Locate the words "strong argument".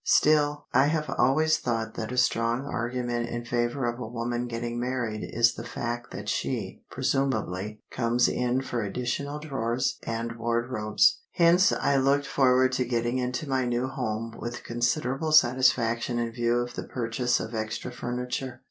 2.17-3.29